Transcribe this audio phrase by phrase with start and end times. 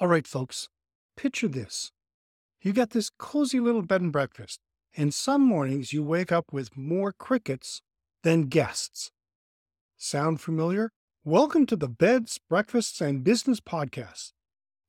[0.00, 0.68] All right, folks,
[1.16, 1.90] picture this.
[2.62, 4.60] You got this cozy little bed and breakfast,
[4.96, 7.82] and some mornings you wake up with more crickets
[8.22, 9.10] than guests.
[9.96, 10.92] Sound familiar?
[11.24, 14.34] Welcome to the Beds, Breakfasts, and Business Podcast,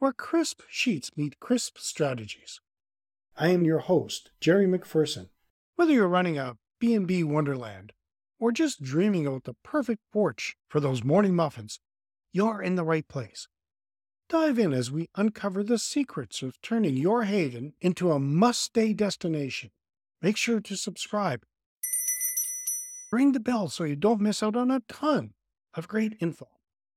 [0.00, 2.60] where crisp sheets meet crisp strategies.
[3.36, 5.28] I am your host, Jerry McPherson.
[5.76, 7.92] Whether you're running a B&B Wonderland
[8.40, 11.78] or just dreaming about the perfect porch for those morning muffins,
[12.32, 13.46] you're in the right place.
[14.28, 18.92] Dive in as we uncover the secrets of turning your haven into a must stay
[18.92, 19.70] destination.
[20.20, 21.44] Make sure to subscribe.
[23.12, 25.34] Ring the bell so you don't miss out on a ton
[25.74, 26.48] of great info.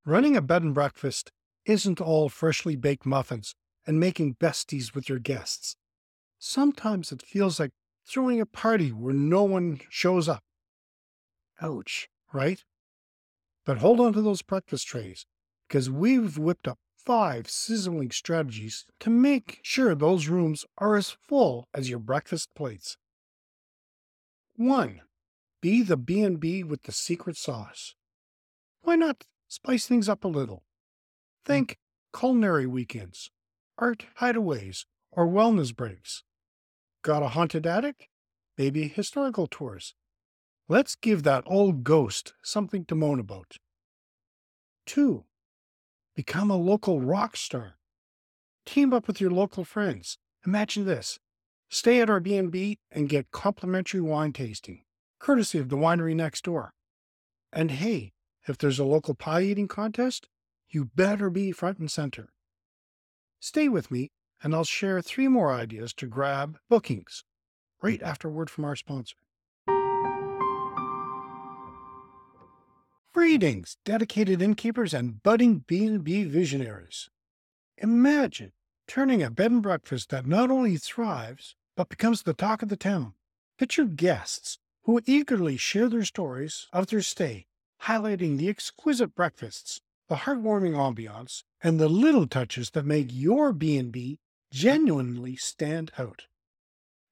[0.05, 1.31] Running a bed and breakfast
[1.65, 3.53] isn't all freshly baked muffins
[3.85, 5.75] and making besties with your guests.
[6.39, 7.71] Sometimes it feels like
[8.07, 10.43] throwing a party where no one shows up.
[11.61, 12.63] Ouch, right?
[13.67, 15.27] But hold on to those breakfast trays
[15.67, 21.67] because we've whipped up five sizzling strategies to make sure those rooms are as full
[21.73, 22.97] as your breakfast plates.
[24.55, 25.01] 1.
[25.61, 27.95] Be the B&B with the secret sauce.
[28.81, 30.63] Why not spice things up a little?
[31.45, 31.77] Think
[32.17, 33.31] culinary weekends,
[33.77, 36.23] art hideaways, or wellness breaks.
[37.01, 38.09] Got a haunted attic?
[38.57, 39.95] Maybe historical tours.
[40.67, 43.57] Let's give that old ghost something to moan about.
[44.85, 45.23] 2.
[46.19, 47.77] Become a local rock star.
[48.65, 50.17] Team up with your local friends.
[50.45, 51.17] Imagine this.
[51.69, 54.83] Stay at our B&B and get complimentary wine tasting,
[55.17, 56.73] courtesy of the winery next door.
[57.53, 58.11] And hey,
[58.49, 60.27] if there's a local pie eating contest,
[60.67, 62.33] you better be front and center.
[63.39, 64.11] Stay with me,
[64.43, 67.23] and I'll share three more ideas to grab bookings
[67.81, 69.15] right after word from our sponsor.
[73.19, 77.09] Greetings, dedicated innkeepers and budding B&B visionaries.
[77.77, 78.53] Imagine
[78.87, 82.77] turning a bed and breakfast that not only thrives, but becomes the talk of the
[82.77, 83.15] town.
[83.57, 87.47] Picture guests who eagerly share their stories of their stay,
[87.83, 94.17] highlighting the exquisite breakfasts, the heartwarming ambiance, and the little touches that make your B&B
[94.49, 96.27] genuinely stand out.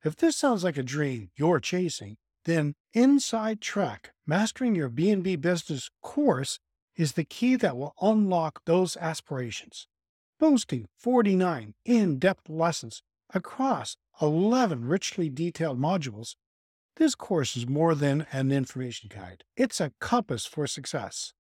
[0.06, 2.16] If this sounds like a dream you're chasing,
[2.48, 6.58] then Inn-side Track, Mastering Your B&B Business course
[6.96, 9.88] is the key that will unlock those aspirations.
[10.40, 13.04] Boasting 49 in-depth lessons
[13.34, 16.36] across 11 richly detailed modules,
[16.96, 19.44] this course is more than an information guide.
[19.56, 21.34] It's a compass for success.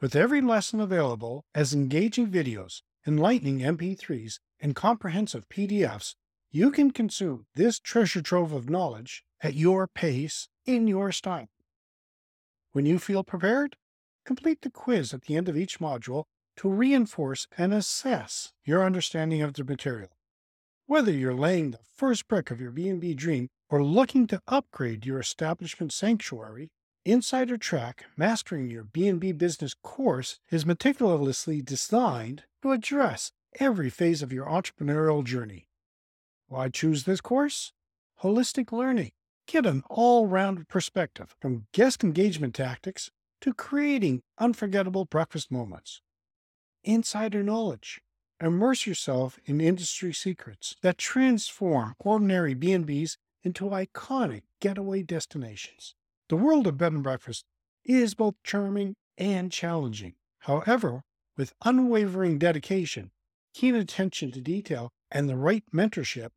[0.00, 6.14] With every lesson available as engaging videos, enlightening MP3s, and comprehensive PDFs,
[6.50, 11.48] you can consume this treasure trove of knowledge at your pace, in your style.
[12.72, 13.76] When you feel prepared,
[14.24, 16.24] complete the quiz at the end of each module
[16.56, 20.10] to reinforce and assess your understanding of the material.
[20.86, 25.20] Whether you're laying the first brick of your B&B dream or looking to upgrade your
[25.20, 26.68] establishment sanctuary,
[27.04, 34.32] Insider Track Mastering Your B&B Business course is meticulously designed to address every phase of
[34.32, 35.69] your entrepreneurial journey.
[36.50, 37.72] Why choose this course?
[38.24, 39.12] Holistic learning.
[39.46, 43.12] Get an all round perspective from guest engagement tactics
[43.42, 46.02] to creating unforgettable breakfast moments.
[46.82, 48.00] Insider knowledge.
[48.40, 55.94] Immerse yourself in industry secrets that transform ordinary B&Bs into iconic getaway destinations.
[56.28, 57.44] The world of bed and breakfast
[57.84, 60.14] is both charming and challenging.
[60.40, 61.04] However,
[61.36, 63.12] with unwavering dedication,
[63.54, 66.30] keen attention to detail, and the right mentorship,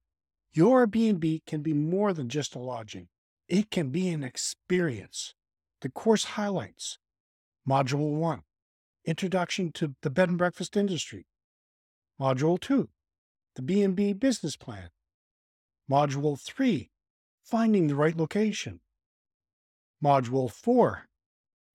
[0.53, 3.08] your B&B can be more than just a lodging.
[3.47, 5.34] It can be an experience.
[5.81, 7.00] The course highlights
[7.68, 8.41] Module 1,
[9.06, 11.25] Introduction to the Bed and Breakfast Industry.
[12.19, 12.90] Module 2,
[13.56, 14.90] the B&B Business Plan.
[15.90, 16.90] Module 3,
[17.44, 18.80] Finding the Right Location.
[20.03, 21.08] Module 4,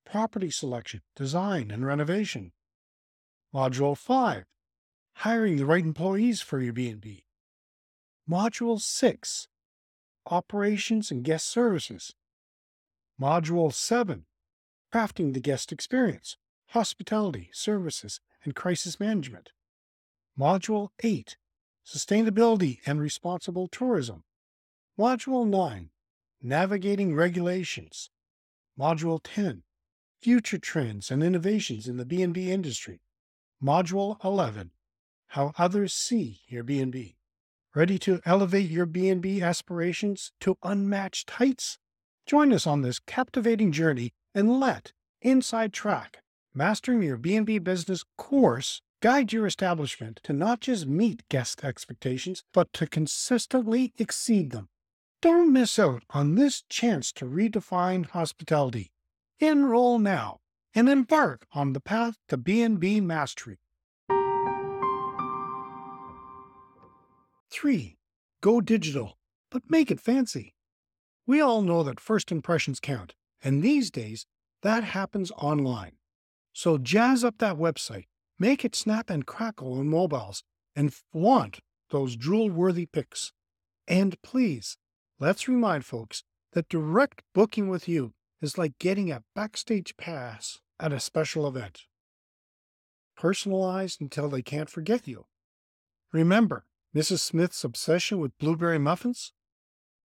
[0.07, 2.53] Property Selection, Design, and Renovation.
[3.55, 4.45] Module 5,
[5.17, 7.25] Hiring the Right Employees for your B&B.
[8.31, 9.49] Module 6
[10.27, 12.15] Operations and Guest Services.
[13.19, 14.27] Module 7
[14.93, 16.37] Crafting the Guest Experience,
[16.73, 19.53] Hospitality, Services, and Crisis Management.
[20.39, 21.39] Module 8
[21.87, 24.25] Sustainability and Responsible Tourism.
[24.99, 25.89] Module 9
[26.43, 28.11] Navigating Regulations.
[28.79, 29.63] Module 10
[30.21, 33.01] Future Trends and Innovations in the B&B Industry.
[33.65, 34.73] Module 11
[35.29, 37.18] How Others See Your B&B.
[37.79, 41.79] Ready to elevate your B&B aspirations to unmatched heights?
[42.27, 44.93] Join us on this captivating journey and let
[45.23, 46.19] Inn-side Track,
[46.53, 52.73] Mastering Your B&B Business course Guide your establishment to not just meet guest expectations, but
[52.73, 54.67] to consistently exceed them.
[55.23, 58.91] Don't miss out on this chance to redefine hospitality.
[59.39, 60.39] Enroll now
[60.75, 63.59] and embark on the path to B&B mastery.
[67.51, 67.97] 3.
[68.41, 69.19] Go digital,
[69.51, 70.55] but make it fancy.
[71.27, 74.27] We all know that first impressions count, and these days,
[74.63, 75.93] that happens online.
[76.53, 78.07] So jazz up that website,
[78.39, 80.43] make it snap and crackle on mobiles,
[80.75, 81.61] and flaunt
[81.91, 83.33] those drool worthy pics.
[83.87, 84.77] And please,
[85.19, 90.93] let's remind folks that direct booking with you is like getting a backstage pass at
[90.93, 91.83] a special event.
[93.17, 95.27] Personalized until they can't forget you.
[96.13, 97.21] Remember Mrs.
[97.21, 99.33] Smith's obsession with blueberry muffins?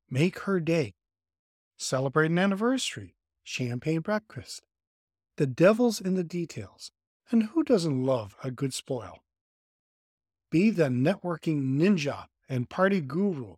[0.09, 0.95] Make her day.
[1.77, 4.63] Celebrate an anniversary, champagne breakfast.
[5.38, 6.91] The devil's in the details,
[7.31, 9.24] and who doesn't love a good spoil?
[10.51, 13.56] Be the networking ninja and party guru.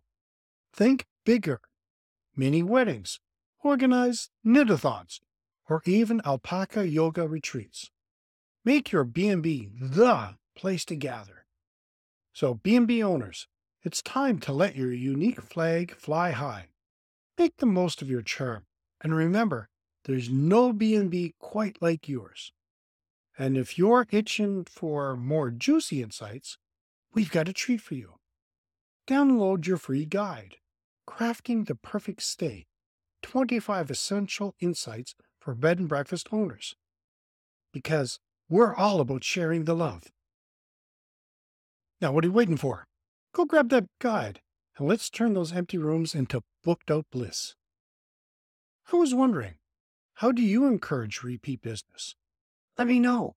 [0.72, 1.60] Think bigger.
[2.34, 3.20] Mini weddings,
[3.62, 5.20] organize knit-a-thons,
[5.68, 7.90] or even alpaca yoga retreats.
[8.64, 11.45] Make your B&B the place to gather.
[12.36, 13.48] So B&B owners,
[13.82, 16.68] it's time to let your unique flag fly high.
[17.38, 18.66] Make the most of your charm,
[19.00, 19.70] and remember,
[20.04, 22.52] there's no B&B quite like yours.
[23.38, 26.58] And if you're itching for more juicy insights,
[27.14, 28.16] we've got a treat for you.
[29.08, 30.56] Download your free guide,
[31.08, 32.66] Crafting the Perfect Stay
[33.22, 36.74] 25 Essential Insights for Bed and Breakfast Owners.
[37.72, 40.12] Because we're all about sharing the love.
[42.00, 42.86] Now, what are you waiting for?
[43.32, 44.40] Go grab that guide
[44.76, 47.54] and let's turn those empty rooms into booked out bliss.
[48.92, 49.54] I was wondering,
[50.14, 52.14] how do you encourage repeat business?
[52.78, 53.34] Let me know.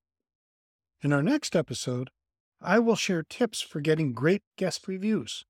[1.02, 2.10] In our next episode,
[2.60, 5.44] I will share tips for getting great guest reviews.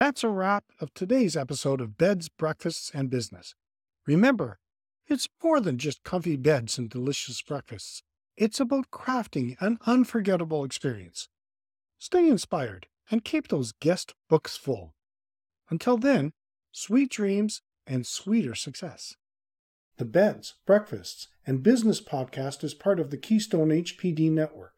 [0.00, 3.54] That's a wrap of today's episode of Beds, Breakfasts, and Business.
[4.06, 4.58] Remember,
[5.06, 8.02] it's more than just comfy beds and delicious breakfasts.
[8.36, 11.28] It's about crafting an unforgettable experience.
[12.04, 14.92] Stay inspired and keep those guest books full.
[15.70, 16.32] Until then,
[16.72, 19.14] sweet dreams and sweeter success.
[19.98, 24.71] The Beds, Breakfasts, and Business podcast is part of the Keystone HPD network.